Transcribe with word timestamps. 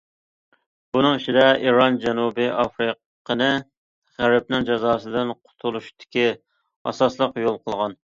بۇنىڭ 0.95 1.17
ئىچىدە 1.17 1.41
ئىران 1.65 1.99
جەنۇبىي 2.05 2.49
ئافرىقىنى 2.63 3.49
غەربنىڭ 4.23 4.65
جازاسىدىن 4.71 5.35
قۇتۇلۇشتىكى 5.35 6.25
ئاساسلىق 6.93 7.39
يول 7.45 7.61
قىلغان. 7.69 7.95